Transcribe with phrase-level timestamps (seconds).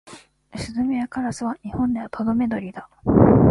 [0.57, 2.89] スズメやカラスは日本では留鳥だ。